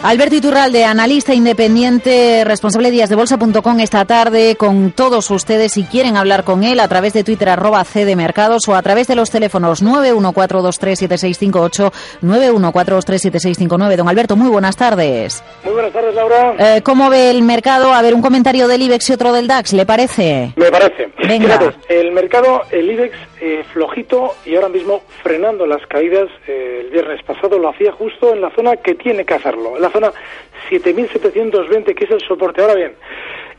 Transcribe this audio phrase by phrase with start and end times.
[0.00, 5.72] Alberto Iturralde, analista independiente, responsable de díasdebolsa.com esta tarde con todos ustedes.
[5.72, 9.16] Si quieren hablar con él a través de Twitter arroba cdmercados o a través de
[9.16, 13.96] los teléfonos 914237658, 914237659.
[13.96, 15.42] Don Alberto, muy buenas tardes.
[15.64, 16.54] Muy buenas tardes, Laura.
[16.58, 17.92] Eh, ¿Cómo ve el mercado?
[17.92, 20.52] A ver, un comentario del IBEX y otro del DAX, ¿le parece?
[20.54, 21.08] Me parece.
[21.26, 21.58] Venga.
[21.58, 26.28] Fíjate, el mercado, el IBEX, eh, flojito y ahora mismo frenando las caídas.
[26.46, 29.82] eh, el viernes pasado lo hacía justo en la zona que tiene que hacerlo, en
[29.82, 30.12] la zona
[30.68, 32.62] 7720, que es el soporte.
[32.62, 32.92] Ahora bien,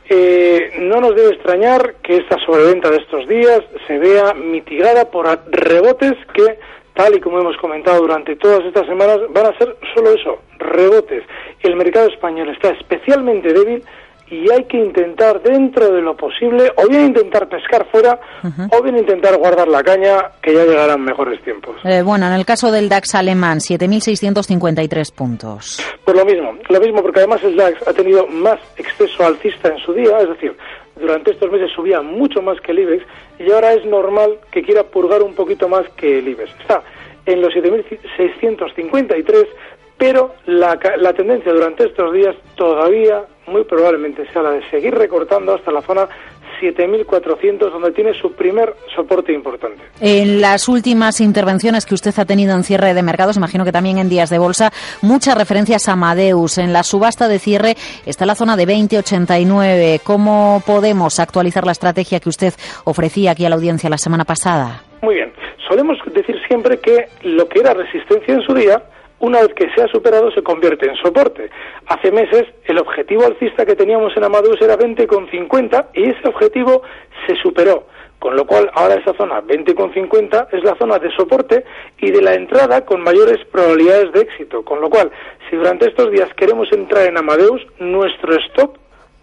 [0.10, 5.28] eh, no nos debe extrañar que esta sobreventa de estos días se vea mitigada por
[5.52, 6.58] rebotes que,
[6.96, 11.24] tal y como hemos comentado durante todas estas semanas, van a ser solo eso, rebotes.
[11.62, 13.84] El mercado español está especialmente débil
[14.32, 18.20] y hay que intentar dentro de lo posible, o bien intentar pescar fuera,
[18.72, 21.76] o bien intentar guardar la caña, que ya llegarán mejores tiempos.
[21.84, 25.82] Eh, bueno, en el caso del DAX alemán, 7.653 puntos.
[26.06, 29.80] Por lo mismo, lo mismo porque además el DAX ha tenido más exceso alcista en
[29.80, 30.56] su día, es decir,
[31.00, 33.06] durante estos meses subía mucho más que el IBEX
[33.40, 36.52] y ahora es normal que quiera purgar un poquito más que el IBEX.
[36.60, 36.84] Está
[37.26, 39.48] en los 7.653,
[40.00, 45.54] pero la, la tendencia durante estos días todavía muy probablemente sea la de seguir recortando
[45.54, 46.08] hasta la zona
[46.62, 49.82] 7.400, donde tiene su primer soporte importante.
[50.02, 53.98] En las últimas intervenciones que usted ha tenido en cierre de mercados, imagino que también
[53.98, 56.58] en días de bolsa, muchas referencias a Amadeus.
[56.58, 60.02] En la subasta de cierre está la zona de 2089.
[60.04, 62.54] ¿Cómo podemos actualizar la estrategia que usted
[62.86, 64.84] ofrecía aquí a la audiencia la semana pasada?
[65.02, 65.32] Muy bien.
[65.68, 68.82] Solemos decir siempre que lo que era resistencia en su día,
[69.20, 71.50] una vez que se ha superado, se convierte en soporte.
[71.88, 76.82] Hace meses el objetivo alcista que teníamos en Amadeus era 20,50 y ese objetivo
[77.28, 77.86] se superó.
[78.20, 81.64] Con lo cual, ahora esa zona 20,50 es la zona de soporte
[82.00, 84.64] y de la entrada con mayores probabilidades de éxito.
[84.64, 85.10] Con lo cual,
[85.50, 88.78] si durante estos días queremos entrar en Amadeus, nuestro stop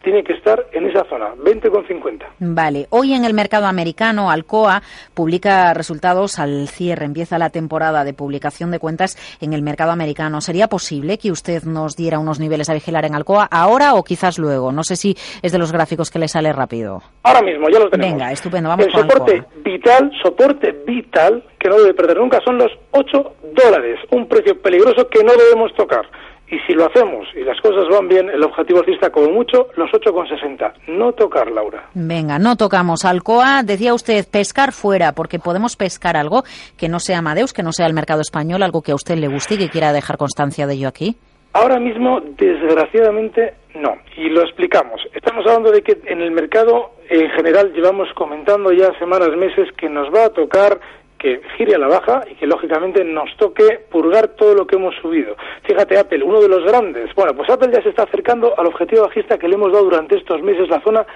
[0.07, 2.27] tiene que estar en esa zona, 20,50.
[2.39, 4.81] Vale, hoy en el mercado americano, Alcoa
[5.15, 7.07] publica resultados al cierre.
[7.07, 10.41] Empieza la temporada de publicación de cuentas en el mercado americano.
[10.41, 14.39] ¿Sería posible que usted nos diera unos niveles a vigilar en Alcoa ahora o quizás
[14.39, 14.71] luego?
[14.71, 17.03] No sé si es de los gráficos que le sale rápido.
[17.25, 18.13] Ahora mismo, ya lo tenemos.
[18.13, 19.53] Venga, estupendo, vamos El con soporte Alcoa.
[19.65, 23.99] vital, soporte vital, que no debe perder nunca, son los 8 dólares.
[24.13, 26.07] Un precio peligroso que no debemos tocar.
[26.49, 29.91] Y si lo hacemos y las cosas van bien, el objetivo alcista como mucho, los
[29.91, 30.73] 8,60.
[30.89, 31.89] No tocar, Laura.
[31.95, 33.63] Venga, no tocamos Alcoa.
[33.65, 36.45] Decía usted pescar fuera, porque podemos pescar algo
[36.79, 39.29] que no sea Amadeus, que no sea el mercado español, algo que a usted le
[39.29, 41.17] guste y que quiera dejar constancia de ello aquí.
[41.53, 43.97] Ahora mismo, desgraciadamente, no.
[44.17, 45.01] Y lo explicamos.
[45.15, 49.89] Estamos hablando de que en el mercado, en general, llevamos comentando ya semanas, meses, que
[49.89, 50.79] nos va a tocar
[51.19, 54.95] que gire a la baja y que lógicamente nos toque purgar todo lo que hemos
[54.97, 55.37] subido.
[55.63, 57.15] Fíjate Apple, uno de los grandes.
[57.15, 60.17] Bueno, pues Apple ya se está acercando al objetivo bajista que le hemos dado durante
[60.17, 61.07] estos meses, la zona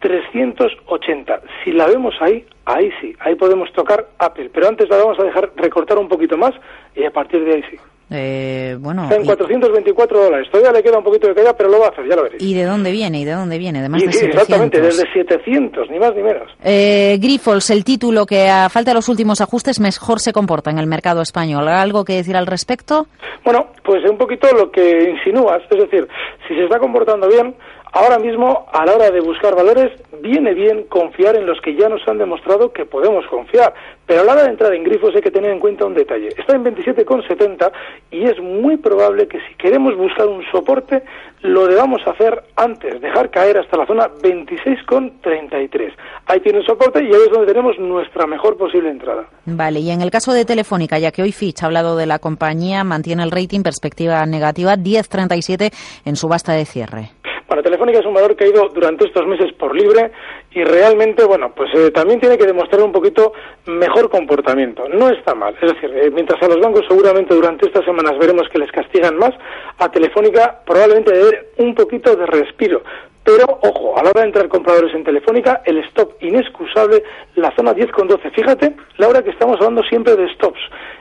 [0.00, 1.42] 380.
[1.62, 4.50] Si la vemos ahí, ahí sí, ahí podemos tocar Apple.
[4.52, 6.52] Pero antes la vamos a dejar recortar un poquito más
[6.94, 7.78] y a partir de ahí sí.
[8.12, 10.48] Eh, bueno, Está en y, 424 dólares.
[10.50, 12.42] Todavía le queda un poquito de caída, pero lo va a hacer, ya lo veréis.
[12.42, 13.20] ¿y de dónde viene?
[13.20, 13.80] ¿Y de dónde viene?
[13.80, 14.42] De más Y de sí, 700.
[14.42, 16.50] exactamente, desde 700, ni más ni menos.
[16.62, 20.78] Eh, Grifols, el título que a falta de los últimos ajustes mejor se comporta en
[20.78, 21.68] el mercado español.
[21.68, 23.06] ¿Algo que decir al respecto?
[23.44, 26.06] Bueno, pues un poquito lo que insinúas, es decir,
[26.46, 27.54] si se está comportando bien,
[27.92, 31.88] ahora mismo a la hora de buscar valores viene bien confiar en los que ya
[31.88, 33.74] nos han demostrado que podemos confiar,
[34.06, 36.28] pero a la hora de entrar en grifos hay que tener en cuenta un detalle.
[36.28, 37.72] Está en 27,70
[38.10, 41.02] y es muy probable que si queremos buscar un soporte
[41.42, 45.92] lo debamos hacer antes, dejar caer hasta la zona 26,33.
[46.26, 49.24] Ahí tiene el soporte y ahí es donde tenemos nuestra mejor posible entrada.
[49.44, 52.20] Vale, y en el caso de Telefónica, ya que hoy Fitch ha hablado de la
[52.20, 55.72] compañía, mantiene el rating perspectiva negativa 10.37
[56.04, 57.10] en subasta de cierre.
[57.52, 60.10] Bueno, Telefónica es un valor que ha ido durante estos meses por libre
[60.52, 63.34] y realmente, bueno, pues eh, también tiene que demostrar un poquito
[63.66, 64.88] mejor comportamiento.
[64.88, 65.54] No está mal.
[65.60, 69.18] Es decir, eh, mientras a los bancos seguramente durante estas semanas veremos que les castigan
[69.18, 69.32] más,
[69.76, 72.84] a Telefónica probablemente debe un poquito de respiro.
[73.22, 77.02] Pero, ojo, a la hora de entrar compradores en Telefónica, el stop inexcusable,
[77.34, 78.30] la zona 10 con 12.
[78.30, 80.60] Fíjate, Laura, que estamos hablando siempre de stops.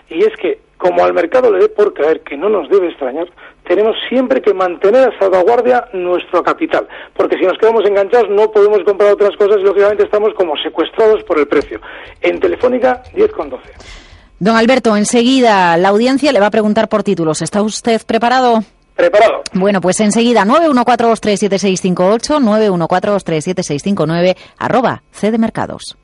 [0.10, 3.28] Y es que como al mercado le dé por caer, que no nos debe extrañar,
[3.68, 8.80] tenemos siempre que mantener a salvaguardia nuestro capital, porque si nos quedamos enganchados no podemos
[8.84, 11.80] comprar otras cosas y lógicamente estamos como secuestrados por el precio.
[12.20, 13.64] En Telefónica, 10 con 12.
[14.40, 17.44] Don Alberto, enseguida la audiencia le va a preguntar por títulos.
[17.44, 18.64] ¿Está usted preparado?
[18.96, 19.44] Preparado.
[19.54, 25.96] Bueno, pues enseguida 914237658, 914237659, arroba C de Mercados.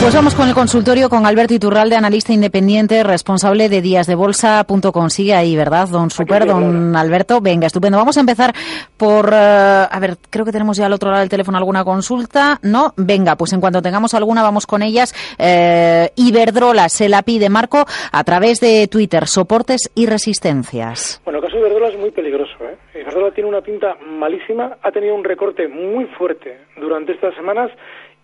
[0.00, 5.10] Pues vamos con el consultorio con Alberto Iturralde, analista independiente, responsable de díasdebolsa.com.
[5.10, 7.40] Sigue ahí, ¿verdad, don Super, don Alberto?
[7.42, 7.98] Venga, estupendo.
[7.98, 8.54] Vamos a empezar
[8.96, 9.36] por, eh,
[9.90, 12.58] a ver, creo que tenemos ya al otro lado del teléfono alguna consulta.
[12.62, 12.94] ¿No?
[12.96, 15.12] Venga, pues en cuanto tengamos alguna vamos con ellas.
[15.38, 21.20] Eh, Iberdrola se la pide, Marco, a través de Twitter, soportes y resistencias.
[21.24, 22.54] Bueno, el caso de Iberdrola es muy peligroso.
[22.62, 23.00] ¿eh?
[23.00, 27.70] Iberdrola tiene una pinta malísima, ha tenido un recorte muy fuerte durante estas semanas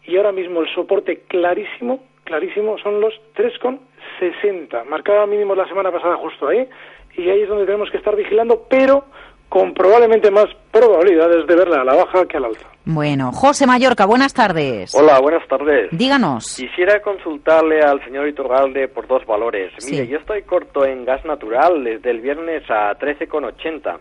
[0.07, 4.85] y ahora mismo el soporte clarísimo, clarísimo, son los 3,60.
[4.85, 6.69] Marcaba mínimos la semana pasada justo ahí
[7.17, 9.05] y ahí es donde tenemos que estar vigilando, pero
[9.49, 12.69] con probablemente más probabilidades de verla a la baja que al alza.
[12.85, 14.95] Bueno, José Mallorca, buenas tardes.
[14.95, 15.89] Hola, buenas tardes.
[15.93, 16.57] Díganos.
[16.57, 19.73] Quisiera consultarle al señor Iturralde por dos valores.
[19.79, 19.93] Sí.
[19.93, 23.99] Mire, yo estoy corto en gas natural desde el viernes a 13,80.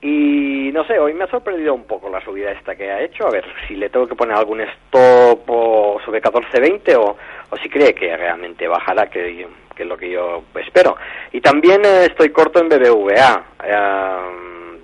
[0.00, 3.26] Y no sé, hoy me ha sorprendido un poco la subida esta que ha hecho.
[3.26, 7.16] A ver si le tengo que poner algún stop o sobre 14.20 o,
[7.50, 10.96] o si cree que realmente bajará, que, que es lo que yo espero.
[11.32, 14.78] Y también eh, estoy corto en BBVA eh,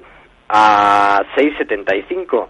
[0.48, 2.46] a 6.75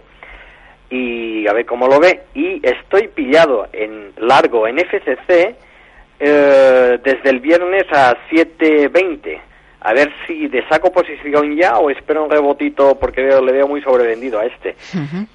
[0.89, 2.23] y a ver cómo lo ve.
[2.33, 5.55] Y estoy pillado en largo en FCC
[6.19, 9.39] eh, desde el viernes a 7.20.
[9.81, 13.67] A ver si de saco posición ya o espero un rebotito porque veo, le veo
[13.67, 14.75] muy sobrevendido a este.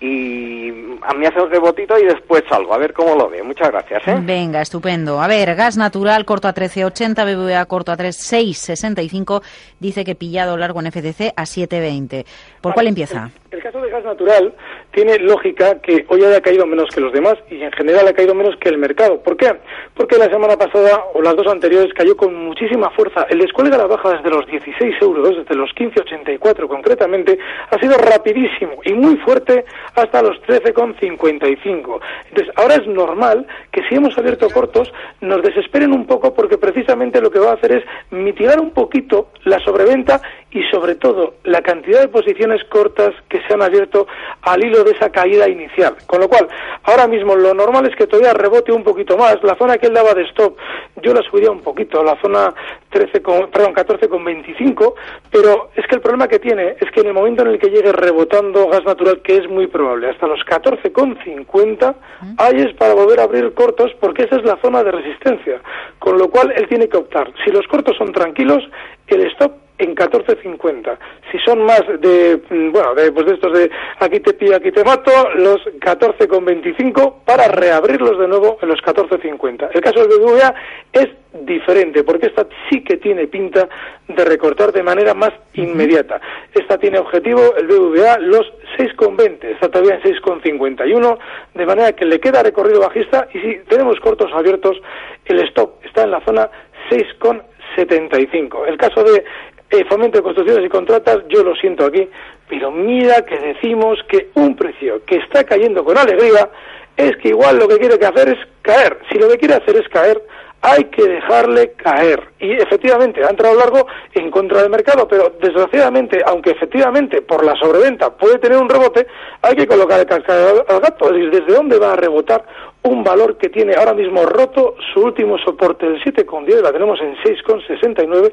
[0.00, 0.70] Y
[1.02, 2.74] a mí hace un rebotito y después salgo.
[2.74, 3.42] A ver cómo lo ve.
[3.42, 4.02] Muchas gracias.
[4.08, 4.16] ¿eh?
[4.20, 5.20] Venga, estupendo.
[5.20, 9.42] A ver, gas natural corto a 13.80, BBVA corto a 3.665,
[9.78, 12.24] dice que pillado largo en FCC a 7.20.
[12.60, 13.30] ¿Por cuál empieza?
[13.50, 14.54] El, el caso de gas natural
[14.92, 18.34] tiene lógica que hoy haya caído menos que los demás y en general ha caído
[18.34, 19.20] menos que el mercado.
[19.20, 19.54] ¿Por qué?
[19.94, 23.26] Porque la semana pasada o las dos anteriores cayó con muchísima fuerza.
[23.28, 27.38] El descuelgue a la baja desde los 16 euros, desde los 15,84 concretamente,
[27.70, 29.64] ha sido rapidísimo y muy fuerte
[29.94, 32.00] hasta los 13,55.
[32.28, 37.20] Entonces, ahora es normal que si hemos abierto cortos nos desesperen un poco porque precisamente
[37.20, 40.20] lo que va a hacer es mitigar un poquito la sobreventa
[40.50, 44.06] y sobre todo la cantidad de posiciones cortas que se han abierto
[44.42, 45.96] al hilo de esa caída inicial.
[46.06, 46.48] Con lo cual,
[46.84, 49.42] ahora mismo lo normal es que todavía rebote un poquito más.
[49.42, 50.56] La zona que él daba de stop,
[51.02, 52.54] yo la subiría un poquito, la zona
[52.90, 54.94] 13 con, perdón, 14,25,
[55.30, 57.70] pero es que el problema que tiene es que en el momento en el que
[57.70, 61.94] llegue rebotando gas natural, que es muy probable, hasta los 14,50,
[62.38, 65.60] ahí es para volver a abrir cortos porque esa es la zona de resistencia.
[65.98, 67.32] Con lo cual, él tiene que optar.
[67.44, 68.62] Si los cortos son tranquilos,
[69.06, 70.98] el stop en 14.50.
[71.32, 74.70] Si son más de, mm, bueno, de, pues de estos de aquí te pillo, aquí
[74.70, 79.70] te mato, los 14.25 para reabrirlos de nuevo en los 14.50.
[79.72, 80.54] El caso del BBVA
[80.92, 83.68] es diferente porque esta sí que tiene pinta
[84.08, 86.20] de recortar de manera más inmediata.
[86.54, 91.18] Esta tiene objetivo, el BBVA, los 6,20, está todavía en 6,51,
[91.54, 94.76] de manera que le queda recorrido bajista y si tenemos cortos abiertos,
[95.24, 96.50] el stop está en la zona
[96.90, 98.66] 6,75.
[98.66, 99.24] El caso de
[99.70, 102.08] eh, fomento de construcciones y contratas, yo lo siento aquí,
[102.48, 106.50] pero mira que decimos que un precio que está cayendo con alegría
[106.96, 108.98] es que igual lo que quiere que hacer es caer.
[109.10, 110.20] Si lo que quiere hacer es caer,
[110.62, 112.20] hay que dejarle caer.
[112.38, 117.54] Y efectivamente, ha entrado largo en contra del mercado, pero desgraciadamente, aunque efectivamente por la
[117.56, 119.06] sobreventa puede tener un rebote,
[119.40, 121.06] hay que colocar el cascabel al gato.
[121.06, 122.44] Es decir, ¿desde dónde va a rebotar
[122.82, 127.14] un valor que tiene ahora mismo roto su último soporte del 7,10, la tenemos en
[127.16, 128.32] 6,69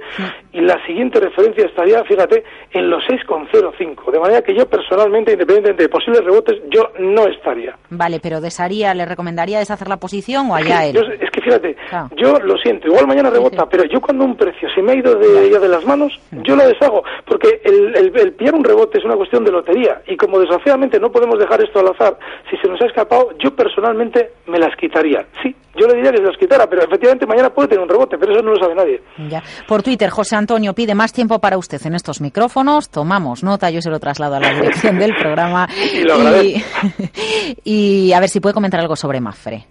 [0.53, 4.11] y la siguiente referencia estaría, fíjate, en los 6,05.
[4.11, 7.75] De manera que yo personalmente, independientemente de posibles rebotes, yo no estaría.
[7.89, 10.95] Vale, pero desaría, ¿le recomendaría deshacer la posición o allá él?
[10.95, 12.09] Yo- es que fíjate, Claro.
[12.15, 13.67] yo lo siento, igual mañana rebota, sí.
[13.71, 16.65] pero yo cuando un precio se me ha ido de, de las manos, yo lo
[16.67, 20.39] deshago, porque el, el- el pillar un rebote es una cuestión de lotería, y como
[20.39, 22.17] desgraciadamente no podemos dejar esto al azar,
[22.49, 25.25] si se nos ha escapado, yo personalmente me las quitaría.
[25.41, 28.17] Sí, yo le diría que se las quitara, pero efectivamente mañana puede tener un rebote,
[28.17, 29.01] pero eso no lo sabe nadie.
[29.29, 29.43] Ya.
[29.67, 32.89] Por Twitter, José Antonio pide más tiempo para usted en estos micrófonos.
[32.89, 35.67] Tomamos nota, yo se lo traslado a la dirección del programa.
[35.93, 36.87] Y lo agradezco.
[37.63, 39.65] y a ver si puede comentar algo sobre Mafre.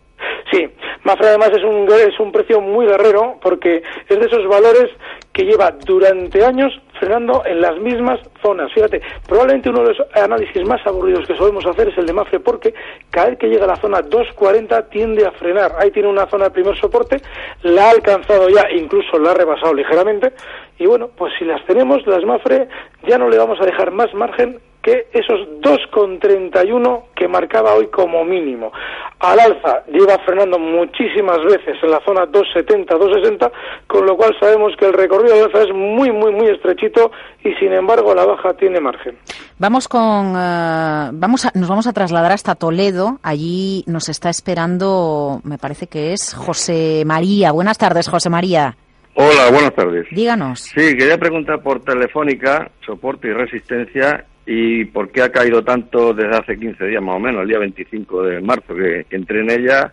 [0.50, 0.66] Sí,
[1.04, 4.90] Mafra además es un, es un precio muy guerrero porque es de esos valores
[5.32, 8.72] que lleva durante años frenando en las mismas zonas.
[8.72, 12.40] Fíjate, probablemente uno de los análisis más aburridos que solemos hacer es el de Mafre
[12.40, 12.74] porque
[13.10, 15.74] cada vez que llega a la zona 240 tiende a frenar.
[15.78, 17.20] Ahí tiene una zona de primer soporte,
[17.62, 20.32] la ha alcanzado ya, incluso la ha rebasado ligeramente.
[20.78, 22.68] Y bueno, pues si las tenemos, las Mafre,
[23.06, 28.24] ya no le vamos a dejar más margen que esos 2,31 que marcaba hoy como
[28.24, 28.70] mínimo.
[29.18, 33.50] Al alza lleva frenando muchísimas veces en la zona 2,70, 2,60,
[33.88, 37.10] con lo cual sabemos que el recorrido de alza es muy, muy, muy estrechito
[37.42, 39.18] y sin embargo la baja tiene margen.
[39.58, 43.18] Vamos con, eh, vamos a, nos vamos a trasladar hasta Toledo.
[43.24, 47.50] Allí nos está esperando, me parece que es José María.
[47.50, 48.76] Buenas tardes, José María.
[49.14, 50.06] Hola, buenas tardes.
[50.12, 50.60] Díganos.
[50.60, 56.36] Sí, quería preguntar por Telefónica, soporte y resistencia, y por qué ha caído tanto desde
[56.36, 59.50] hace 15 días más o menos, el día 25 de marzo que, que entré en
[59.50, 59.92] ella,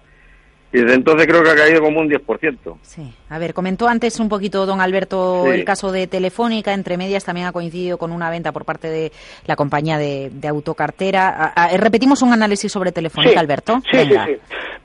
[0.72, 2.78] y desde entonces creo que ha caído como un 10%.
[2.82, 3.14] Sí.
[3.30, 5.52] A ver, comentó antes un poquito don Alberto Sí.
[5.52, 6.74] el caso de Telefónica.
[6.74, 9.12] Entre medias también ha coincidido con una venta por parte de
[9.46, 11.30] la compañía de, de autocartera.
[11.30, 13.82] A- a- repetimos un análisis sobre Telefónica, Alberto.
[13.92, 14.26] Sí, Venga.
[14.26, 14.34] sí,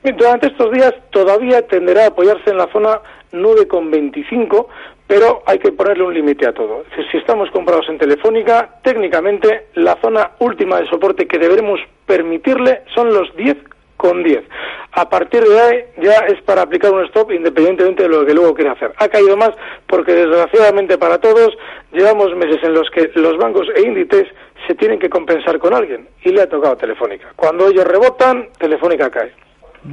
[0.03, 0.11] sí.
[0.15, 2.99] Durante estos días todavía tenderá a apoyarse en la zona
[3.33, 4.67] 9,25,
[5.09, 6.83] pero hay que ponerle un límite a todo.
[6.83, 11.79] Es decir, si estamos comprados en Telefónica, técnicamente la zona última de soporte que deberemos
[12.05, 13.57] permitirle son los 10
[13.97, 14.43] con 10.
[14.91, 18.53] A partir de ahí ya es para aplicar un stop independientemente de lo que luego
[18.53, 18.93] quiera hacer.
[18.97, 19.49] Ha caído más
[19.87, 21.57] porque desgraciadamente para todos
[21.91, 24.27] llevamos meses en los que los bancos e índices
[24.67, 27.33] se tienen que compensar con alguien y le ha tocado Telefónica.
[27.35, 29.33] Cuando ellos rebotan, Telefónica cae.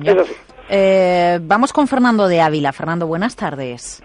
[0.04, 0.34] Es así.
[0.68, 2.74] Eh, vamos con Fernando de Ávila.
[2.74, 4.02] Fernando, buenas tardes.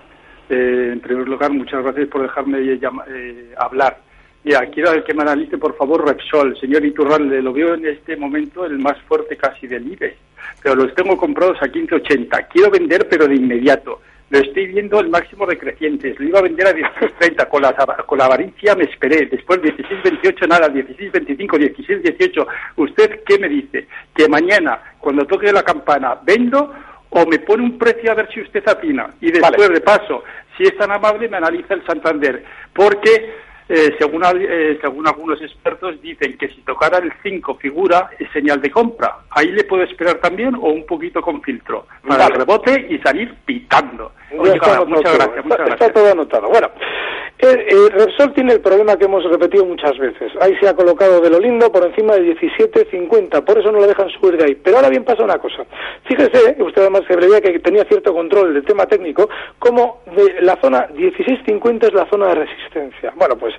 [0.53, 3.97] Eh, en primer lugar, muchas gracias por dejarme llama- eh, hablar.
[4.43, 6.57] Mira, quiero que me analice, por favor, Repsol.
[6.59, 10.15] Señor Iturralde, lo veo en este momento el más fuerte casi del IBEX,
[10.61, 12.47] pero los tengo comprados a 15.80.
[12.49, 14.01] Quiero vender, pero de inmediato.
[14.29, 16.17] Lo estoy viendo el máximo de crecientes.
[16.19, 17.47] Lo iba a vender a 16.30.
[17.49, 17.73] Con la,
[18.05, 19.25] con la avaricia me esperé.
[19.27, 20.69] Después 16.28, nada.
[20.69, 22.47] 16.25, 16.18.
[22.77, 23.87] ¿Usted qué me dice?
[24.15, 26.73] Que mañana, cuando toque la campana, vendo
[27.11, 29.13] o me pone un precio a ver si usted atina.
[29.21, 29.73] Y después, Vale.
[29.75, 30.23] de paso,
[30.57, 32.43] si es tan amable, me analiza el Santander.
[32.73, 33.33] Porque,
[33.69, 38.61] eh, según, eh, según algunos expertos, dicen que si tocara el 5 figura es señal
[38.61, 39.17] de compra.
[39.31, 41.85] Ahí le puedo esperar también o un poquito con filtro.
[42.07, 42.33] Para Vale.
[42.33, 44.13] el rebote y salir pitando.
[44.37, 44.85] Oye, muchas todo.
[44.85, 45.93] gracias, Está- muchas está gracias.
[45.93, 46.47] todo anotado.
[46.49, 46.69] Bueno,
[47.41, 50.31] eh, eh, Repsol tiene el problema que hemos repetido muchas veces.
[50.39, 53.87] Ahí se ha colocado de lo lindo por encima de 17.50, por eso no lo
[53.87, 54.55] dejan subir de ahí.
[54.55, 55.65] Pero ahora bien pasa una cosa.
[56.03, 60.59] Fíjese, usted además se veía que tenía cierto control del tema técnico, como de la
[60.61, 63.13] zona 16.50 es la zona de resistencia.
[63.15, 63.53] Bueno, pues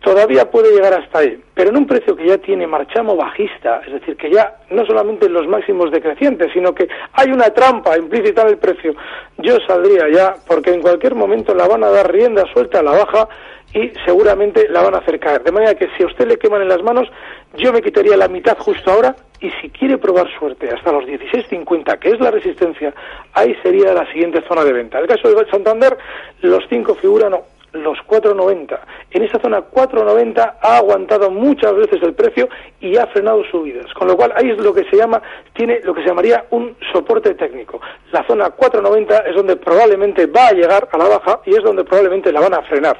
[0.00, 3.92] todavía puede llegar hasta ahí, pero en un precio que ya tiene marchamo bajista, es
[3.92, 8.42] decir, que ya no solamente en los máximos decrecientes, sino que hay una trampa implícita
[8.42, 8.94] en el precio,
[9.38, 12.92] yo saldría ya, porque en cualquier momento la van a dar rienda suelta a la
[12.92, 13.28] baja
[13.74, 15.42] y seguramente la van a hacer caer.
[15.42, 17.08] De manera que si a usted le queman en las manos,
[17.56, 21.98] yo me quitaría la mitad justo ahora y si quiere probar suerte hasta los 16.50,
[21.98, 22.92] que es la resistencia,
[23.34, 24.98] ahí sería la siguiente zona de venta.
[24.98, 25.96] En el caso de Santander,
[26.42, 27.34] los 5 figuran
[27.72, 28.78] los 4.90.
[29.12, 32.48] En esa zona 4.90 ha aguantado muchas veces el precio
[32.80, 35.22] y ha frenado subidas, con lo cual ahí es lo que se llama
[35.54, 37.80] tiene lo que se llamaría un soporte técnico.
[38.12, 41.84] La zona 4.90 es donde probablemente va a llegar a la baja y es donde
[41.84, 42.98] probablemente la van a frenar.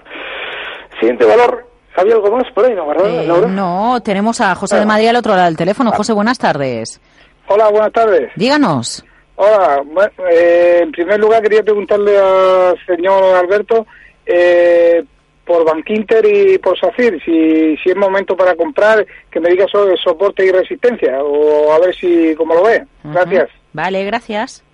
[0.99, 3.49] Siguiente valor, había algo más por ahí, ¿no, verdad, Eh, Laura?
[3.49, 5.91] no, tenemos a José de Madrid al otro lado del teléfono.
[5.93, 7.01] José, buenas tardes.
[7.49, 8.31] Hola, buenas tardes.
[8.37, 9.05] Díganos.
[9.37, 13.87] Hola, bueno, eh, en primer lugar quería preguntarle al señor Alberto
[14.33, 15.05] eh,
[15.45, 19.97] por Bankinter y por Safir, si, si es momento para comprar, que me diga sobre
[19.97, 22.85] soporte y resistencia, o a ver si, cómo lo ve.
[23.05, 23.49] Gracias.
[23.73, 24.65] Vale, gracias.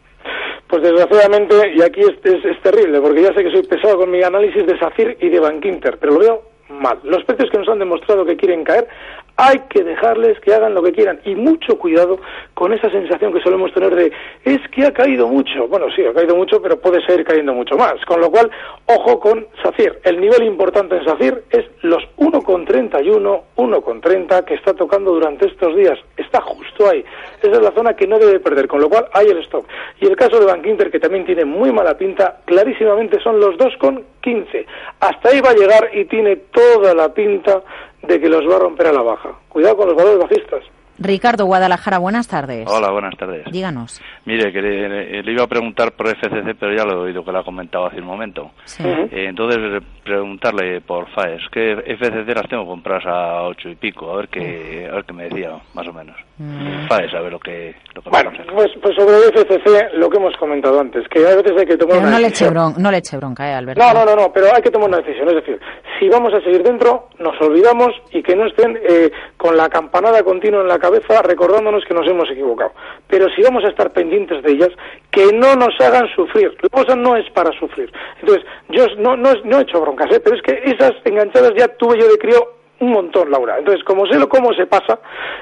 [0.69, 4.11] Pues desgraciadamente, y aquí es, es- es terrible, porque ya sé que soy pesado con
[4.11, 6.99] mi análisis de SACIR y de Bankinter, pero lo veo mal.
[7.05, 8.89] Los precios que nos han demostrado que quieren caer,
[9.37, 11.21] hay que dejarles que hagan lo que quieran.
[11.25, 12.19] Y mucho cuidado
[12.55, 14.13] con esa sensación que solemos tener de,
[14.45, 15.69] es que ha caído mucho.
[15.69, 17.95] Bueno, sí, ha caído mucho, pero puede seguir cayendo mucho más.
[18.07, 18.51] Con lo cual,
[18.87, 20.01] ojo con SACIR.
[20.05, 25.99] El nivel importante en SACIR es los 1,31, 1,30 que está tocando durante estos días.
[26.17, 27.05] Está justo ahí.
[27.43, 29.67] Esa es la zona que no debe perder, con lo cual hay el stop.
[30.01, 33.57] Y el caso de Bank Inter, que también tiene muy mala pinta, clarísimamente son los
[33.57, 34.65] 2,15.
[35.01, 37.63] Hasta ahí va a llegar y tiene toda la pinta
[38.07, 39.31] de que los va a romper a la baja.
[39.49, 40.63] Cuidado con los valores bajistas.
[40.99, 42.67] Ricardo, Guadalajara, buenas tardes.
[42.71, 43.45] Hola, buenas tardes.
[43.53, 44.01] Díganos.
[44.25, 47.33] Mire, que le, le iba a preguntar por FCC, pero ya lo he oído que
[47.33, 48.53] lo ha comentado hace un momento.
[48.65, 48.83] Sí.
[48.83, 54.17] Eh, entonces, preguntarle por FAES, que FCC las tengo compradas a ocho y pico, a
[54.17, 56.17] ver qué, a ver qué me decía, más o menos.
[56.39, 56.87] Mm.
[56.89, 60.19] FAES, a ver lo que, lo que Bueno, pues, pues sobre el FCC, lo que
[60.19, 62.55] hemos comentado antes, que a veces hay que tomar Pero una no le eche, decisión.
[62.55, 63.83] bron- no le eche bronca, ¿eh, Alberto?
[63.83, 65.29] No, no, no, no, pero hay que tomar una decisión.
[65.29, 65.59] Es decir,
[65.99, 70.23] si vamos a seguir dentro, nos olvidamos y que no estén eh, con la campanada
[70.23, 72.73] continua en la cabeza recordándonos que nos hemos equivocado.
[73.07, 74.71] Pero si vamos a estar pendientes de ellas,
[75.11, 76.55] que no nos hagan sufrir.
[76.61, 77.91] La cosa no es para sufrir.
[78.21, 80.21] Entonces, yo no, no, no he hecho broncas, ¿eh?
[80.23, 83.59] pero es que esas enganchadas ya tuve yo de crío un montón, Laura.
[83.59, 84.99] Entonces, como sé lo, cómo se pasa,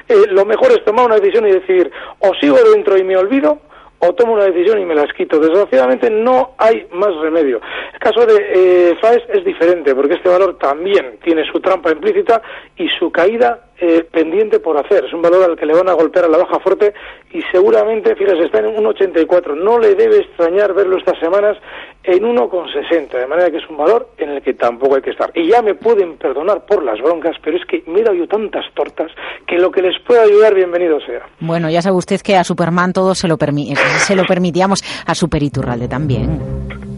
[0.07, 3.59] eh, lo mejor es tomar una decisión y decir, o sigo dentro y me olvido,
[3.99, 5.39] o tomo una decisión y me las quito.
[5.39, 7.61] Desgraciadamente no hay más remedio.
[7.93, 12.41] El caso de eh, FAES es diferente porque este valor también tiene su trampa implícita
[12.77, 15.05] y su caída eh, pendiente por hacer.
[15.05, 16.93] Es un valor al que le van a golpear a la baja fuerte
[17.31, 19.55] y seguramente, fíjese, está en 1,84.
[19.55, 21.57] No le debe extrañar verlo estas semanas
[22.03, 23.09] en 1,60.
[23.09, 25.31] De manera que es un valor en el que tampoco hay que estar.
[25.35, 28.27] Y ya me pueden perdonar por las broncas, pero es que me he dado yo
[28.27, 29.11] tantas tortas
[29.45, 31.27] que lo que les pueda ayudar, bienvenido sea.
[31.39, 35.13] Bueno, ya sabe usted que a Superman todo se lo, permi se lo permitíamos, a
[35.13, 36.94] Super Iturralde también.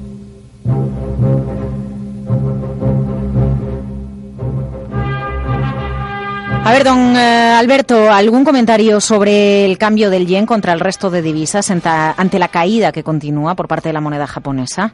[6.63, 11.09] A ver, don eh, Alberto, ¿algún comentario sobre el cambio del yen contra el resto
[11.09, 14.93] de divisas ante la caída que continúa por parte de la moneda japonesa?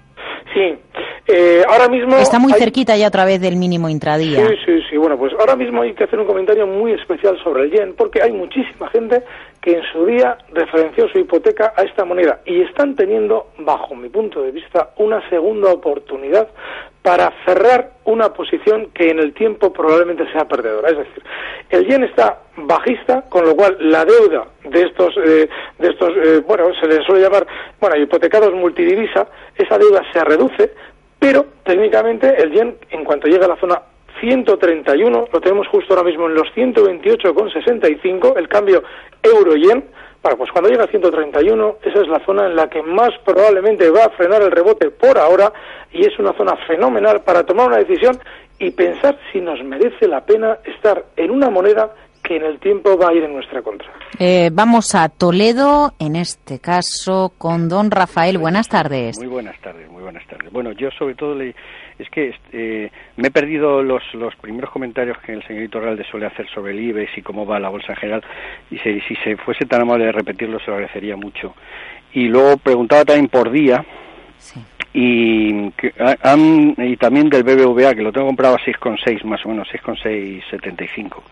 [0.54, 0.78] Sí.
[1.26, 4.46] Eh, ahora mismo Está muy hay- cerquita ya otra vez del mínimo intradía.
[4.46, 4.98] Sí, sí, sí.
[4.98, 8.22] Bueno, pues ahora mismo hay que hacer un comentario muy especial sobre el yen, porque
[8.22, 9.24] hay muchísima gente
[9.62, 14.10] que en su día referenció su hipoteca a esta moneda y están teniendo, bajo mi
[14.10, 16.50] punto de vista, una segunda oportunidad
[17.02, 20.90] para cerrar una posición que en el tiempo probablemente sea perdedora.
[20.90, 21.24] Es decir,
[21.70, 25.48] el yen está bajista, con lo cual la deuda de estos, eh,
[25.80, 27.48] de estos, eh, bueno, se les suele llamar,
[27.80, 29.28] bueno, hipotecados multidivisa,
[29.58, 30.72] esa deuda se reduce,
[31.24, 33.82] pero técnicamente el yen, en cuanto llega a la zona
[34.20, 38.84] 131, lo tenemos justo ahora mismo en los 128,65, el cambio
[39.24, 39.86] euro-yen.
[40.22, 43.90] Bueno, pues cuando llega a 131, esa es la zona en la que más probablemente
[43.90, 45.54] va a frenar el rebote por ahora
[45.94, 48.20] y es una zona fenomenal para tomar una decisión
[48.60, 52.98] y pensar si nos merece la pena estar en una moneda que en el tiempo
[52.98, 53.88] va a ir en nuestra contra.
[54.18, 58.38] Eh, vamos a Toledo, en este caso, con don Rafael.
[58.38, 59.18] Buenas tardes.
[59.20, 60.52] Muy buenas tardes, muy buenas tardes.
[60.52, 61.54] Bueno, yo sobre todo le,
[62.00, 66.26] es que eh, me he perdido los, los primeros comentarios que el señorito Realde suele
[66.28, 68.24] hacer sobre el IBEX y cómo va la bolsa en general.
[68.72, 71.54] Y se- si se fuese tan amable de repetirlo, se lo agradecería mucho.
[72.14, 73.84] Y luego preguntaba también por día.
[74.94, 79.44] Y, que ha- han, y también del BBVA, que lo tengo comprado a 6,6 más
[79.46, 81.24] o menos, 6,675.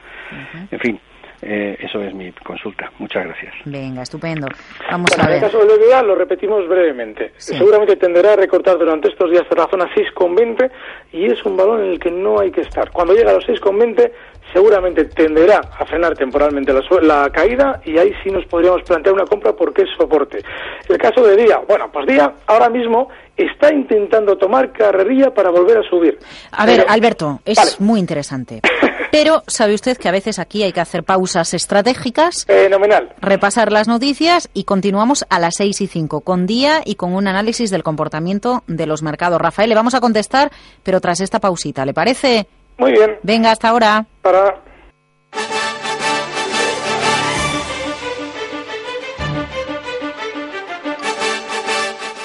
[0.71, 1.00] En fin,
[1.43, 2.91] eh, eso es mi consulta.
[3.00, 3.54] Muchas gracias.
[3.65, 4.47] Venga, estupendo.
[4.89, 7.34] Vamos Bueno, a en el caso del BBVA lo repetimos brevemente.
[7.38, 10.71] Seguramente tenderá a recortar durante estos días hasta la zona 6,20
[11.13, 12.89] y es un valor en el que no hay que estar.
[12.91, 14.12] Cuando llega a los 6,20
[14.54, 19.25] seguramente tenderá a frenar temporalmente la, la caída y ahí sí nos podríamos plantear una
[19.25, 20.43] compra porque es soporte.
[20.89, 25.77] El caso de Día, bueno, pues Día ahora mismo está intentando tomar carrerilla para volver
[25.77, 26.19] a subir.
[26.51, 28.62] A ver, Pero- Alberto, es muy interesante.
[29.12, 33.13] Pero sabe usted que a veces aquí hay que hacer pausas estratégicas, Fenomenal.
[33.19, 37.27] repasar las noticias y continuamos a las 6 y 5 con día y con un
[37.27, 39.41] análisis del comportamiento de los mercados.
[39.41, 40.49] Rafael, le vamos a contestar,
[40.84, 42.47] pero tras esta pausita, ¿le parece?
[42.82, 43.20] Muy bien.
[43.22, 44.08] Venga, hasta ahora.
[44.24, 44.56] Para.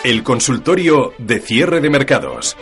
[0.02, 2.56] El consultorio de cierre de mercados.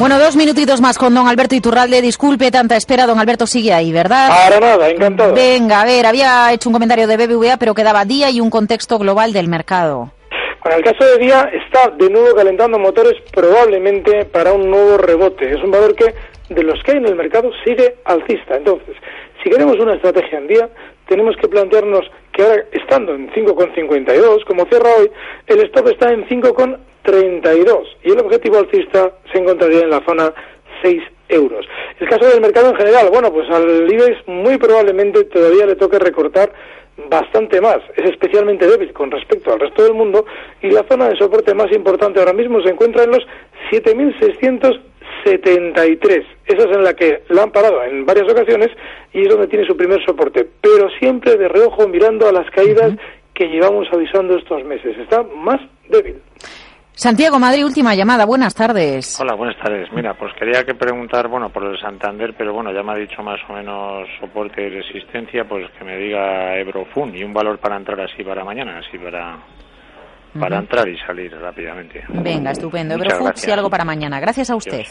[0.00, 2.02] Bueno, dos minutitos más con don Alberto Iturralde.
[2.02, 4.28] Disculpe tanta espera, don Alberto sigue ahí, ¿verdad?
[4.30, 5.32] Para nada, encantado.
[5.32, 8.98] Venga, a ver, había hecho un comentario de BBVA, pero quedaba día y un contexto
[8.98, 10.10] global del mercado.
[10.64, 15.52] Bueno, el caso de Día está de nuevo calentando motores probablemente para un nuevo rebote.
[15.52, 16.14] Es un valor que,
[16.48, 18.56] de los que hay en el mercado, sigue alcista.
[18.56, 18.96] Entonces,
[19.42, 20.70] si queremos una estrategia en Día,
[21.06, 25.10] tenemos que plantearnos que ahora, estando en 5,52, como cierra hoy,
[25.48, 30.32] el stop está en 5,32 y el objetivo alcista se encontraría en la zona
[30.80, 31.66] 6 euros.
[32.00, 35.98] El caso del mercado en general, bueno, pues al IBEX muy probablemente todavía le toque
[35.98, 36.50] recortar
[37.08, 37.78] bastante más.
[37.96, 40.24] Es especialmente débil con respecto al resto del mundo
[40.62, 43.26] y la zona de soporte más importante ahora mismo se encuentra en los
[43.70, 46.24] 7.673.
[46.46, 48.70] Esa es en la que la han parado en varias ocasiones
[49.12, 52.92] y es donde tiene su primer soporte, pero siempre de reojo mirando a las caídas
[53.34, 54.96] que llevamos avisando estos meses.
[54.98, 56.20] Está más débil.
[56.96, 58.24] Santiago Madrid, última llamada.
[58.24, 59.20] Buenas tardes.
[59.20, 59.92] Hola, buenas tardes.
[59.92, 63.20] Mira, pues quería que preguntar, bueno, por el Santander, pero bueno, ya me ha dicho
[63.22, 67.76] más o menos soporte y resistencia, pues que me diga Eurofun y un valor para
[67.76, 69.38] entrar así para mañana, así para
[70.38, 72.04] para entrar y salir rápidamente.
[72.08, 72.96] Venga, estupendo.
[72.98, 73.40] Gracias.
[73.40, 74.20] sí, algo para mañana.
[74.20, 74.84] Gracias a usted.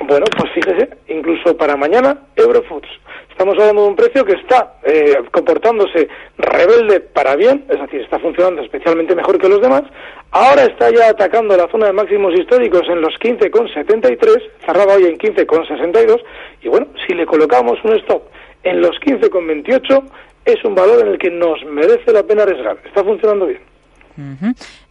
[0.00, 2.88] Bueno, pues fíjese, incluso para mañana Eurofoods.
[3.30, 8.18] Estamos hablando de un precio que está eh, comportándose rebelde para bien, es decir, está
[8.18, 9.82] funcionando especialmente mejor que los demás.
[10.30, 15.18] Ahora está ya atacando la zona de máximos históricos en los 15,73, cerraba hoy en
[15.18, 16.22] 15,62.
[16.62, 18.22] Y bueno, si le colocamos un stop
[18.62, 20.02] en los 15,28,
[20.44, 22.78] es un valor en el que nos merece la pena arriesgar.
[22.84, 23.60] Está funcionando bien.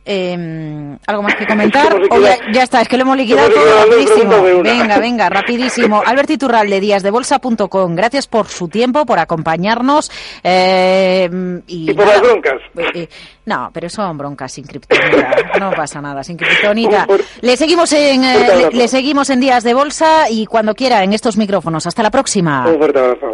[0.05, 1.95] Eh, ¿Algo más que comentar?
[2.11, 4.35] ¿O ya, ya está, es que lo hemos liquidado Hemos todo rapidísimo.
[4.43, 4.61] de.
[4.61, 6.01] Venga, venga, rapidísimo.
[6.05, 7.95] Albert Iturralde, díasdebolsa.com.
[7.95, 10.11] Gracias por su tiempo, por acompañarnos.
[10.43, 11.29] eh,
[11.67, 12.17] y, Y por nada.
[12.17, 12.61] las broncas.
[12.95, 13.07] Eh,
[13.45, 15.31] no, pero son broncas sin kriptonita.
[15.59, 17.07] No pasa nada, sin kriptonita.
[17.41, 21.13] Le seguimos en eh, le, le seguimos en Días de Bolsa y cuando quiera en
[21.13, 21.85] estos micrófonos.
[21.87, 22.67] Hasta la próxima.
[22.67, 23.27] Un fuerte abrazo.